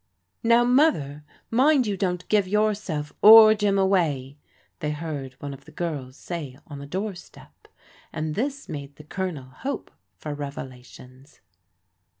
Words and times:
"Now, 0.43 0.63
Mother, 0.63 1.23
mind 1.51 1.85
you 1.85 1.95
don't 1.95 2.27
give 2.27 2.47
yourself 2.47 3.13
or 3.21 3.53
Jim 3.53 3.77
away," 3.77 4.39
they 4.79 4.89
heard 4.89 5.33
one 5.39 5.53
of 5.53 5.65
the 5.65 5.71
girls 5.71 6.17
say 6.17 6.57
on 6.65 6.79
the 6.79 6.87
door 6.87 7.13
step, 7.13 7.67
and 8.11 8.33
this 8.33 8.67
made 8.67 8.95
the 8.95 9.03
Colonel 9.03 9.43
hope 9.57 9.91
for 10.17 10.33
revelations. 10.33 11.39